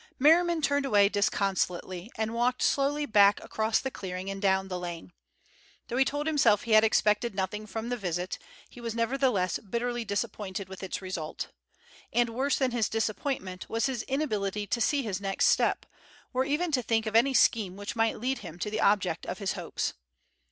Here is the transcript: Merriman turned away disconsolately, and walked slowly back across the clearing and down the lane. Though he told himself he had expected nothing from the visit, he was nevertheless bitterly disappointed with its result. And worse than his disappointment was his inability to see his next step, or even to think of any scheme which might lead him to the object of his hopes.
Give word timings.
Merriman 0.17 0.63
turned 0.63 0.83
away 0.87 1.09
disconsolately, 1.09 2.09
and 2.17 2.33
walked 2.33 2.63
slowly 2.63 3.05
back 3.05 3.39
across 3.43 3.77
the 3.79 3.91
clearing 3.91 4.31
and 4.31 4.41
down 4.41 4.67
the 4.67 4.79
lane. 4.79 5.13
Though 5.89 5.97
he 5.97 6.05
told 6.05 6.25
himself 6.25 6.63
he 6.63 6.71
had 6.71 6.83
expected 6.83 7.35
nothing 7.35 7.67
from 7.67 7.89
the 7.89 7.97
visit, 7.97 8.39
he 8.67 8.81
was 8.81 8.95
nevertheless 8.95 9.59
bitterly 9.59 10.03
disappointed 10.03 10.69
with 10.69 10.81
its 10.81 11.03
result. 11.03 11.49
And 12.11 12.31
worse 12.31 12.55
than 12.55 12.71
his 12.71 12.89
disappointment 12.89 13.69
was 13.69 13.85
his 13.85 14.01
inability 14.07 14.65
to 14.65 14.81
see 14.81 15.03
his 15.03 15.21
next 15.21 15.45
step, 15.45 15.85
or 16.33 16.45
even 16.45 16.71
to 16.71 16.81
think 16.81 17.05
of 17.05 17.15
any 17.15 17.35
scheme 17.35 17.75
which 17.75 17.95
might 17.95 18.19
lead 18.19 18.39
him 18.39 18.57
to 18.57 18.71
the 18.71 18.81
object 18.81 19.27
of 19.27 19.37
his 19.37 19.53
hopes. 19.53 19.93